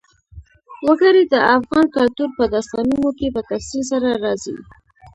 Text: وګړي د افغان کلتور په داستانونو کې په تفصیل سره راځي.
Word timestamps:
وګړي 0.87 1.23
د 1.33 1.35
افغان 1.57 1.85
کلتور 1.97 2.29
په 2.37 2.43
داستانونو 2.53 3.09
کې 3.17 3.27
په 3.35 3.41
تفصیل 3.49 3.83
سره 3.91 4.07
راځي. 4.23 4.55